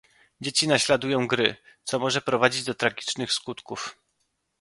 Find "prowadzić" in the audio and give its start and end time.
2.21-2.65